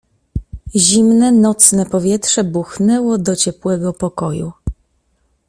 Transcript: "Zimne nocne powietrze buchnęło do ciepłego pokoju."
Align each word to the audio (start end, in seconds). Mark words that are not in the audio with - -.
"Zimne 0.75 1.31
nocne 1.31 1.85
powietrze 1.85 2.43
buchnęło 2.43 3.17
do 3.17 3.35
ciepłego 3.35 3.93
pokoju." 3.93 4.51